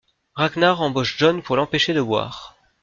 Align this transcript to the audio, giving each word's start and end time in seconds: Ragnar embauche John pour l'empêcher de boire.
Ragnar 0.35 0.81
embauche 0.81 1.15
John 1.19 1.43
pour 1.43 1.57
l'empêcher 1.57 1.93
de 1.93 2.01
boire. 2.01 2.55